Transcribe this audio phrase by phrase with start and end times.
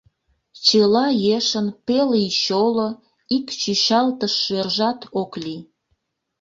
[0.65, 1.05] Чыла
[1.37, 2.89] ешын пел ий чоло
[3.35, 5.61] ик чӱчалтыш шӧржат ок лий.